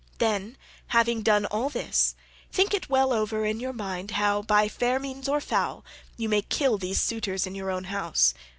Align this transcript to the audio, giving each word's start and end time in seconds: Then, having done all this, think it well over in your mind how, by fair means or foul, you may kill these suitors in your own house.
Then, 0.17 0.57
having 0.87 1.21
done 1.21 1.45
all 1.45 1.69
this, 1.69 2.15
think 2.51 2.73
it 2.73 2.89
well 2.89 3.13
over 3.13 3.45
in 3.45 3.59
your 3.59 3.71
mind 3.71 4.09
how, 4.17 4.41
by 4.41 4.67
fair 4.67 4.97
means 4.97 5.29
or 5.29 5.39
foul, 5.39 5.85
you 6.17 6.27
may 6.27 6.41
kill 6.41 6.79
these 6.79 6.99
suitors 6.99 7.45
in 7.45 7.53
your 7.53 7.69
own 7.69 7.83
house. 7.83 8.33